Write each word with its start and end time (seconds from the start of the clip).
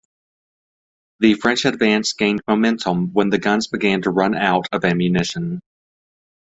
The 1.19 1.35
French 1.35 1.63
advance 1.63 2.13
gained 2.13 2.41
momentum 2.47 3.13
when 3.13 3.29
the 3.29 3.37
guns 3.37 3.67
began 3.67 4.01
to 4.01 4.09
run 4.09 4.33
out 4.33 4.65
of 4.71 4.83
ammunition. 4.83 5.61